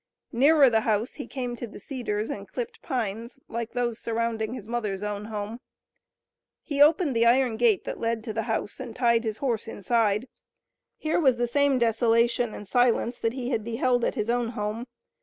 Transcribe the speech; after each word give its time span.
Nearer 0.31 0.67
the 0.67 0.81
house 0.81 1.13
he 1.13 1.27
came 1.27 1.55
to 1.57 1.67
the 1.67 1.79
cedars 1.79 2.31
and 2.31 2.47
clipped 2.47 2.81
pines, 2.81 3.37
like 3.47 3.73
those 3.73 3.99
surrounding 3.99 4.55
his 4.55 4.65
mother's 4.67 5.03
own 5.03 5.25
home. 5.25 5.59
He 6.63 6.81
opened 6.81 7.15
the 7.15 7.27
iron 7.27 7.55
gate 7.55 7.83
that 7.83 7.99
led 7.99 8.23
to 8.23 8.33
the 8.33 8.41
house, 8.49 8.79
and 8.79 8.95
tied 8.95 9.23
his 9.23 9.37
horse 9.37 9.67
inside. 9.67 10.27
Here 10.97 11.19
was 11.19 11.37
the 11.37 11.45
same 11.45 11.77
desolation 11.77 12.51
and 12.55 12.67
silence 12.67 13.19
that 13.19 13.33
he 13.33 13.51
had 13.51 13.63
beheld 13.63 14.03
at 14.03 14.15
his 14.15 14.31
own 14.31 14.47
home. 14.57 14.87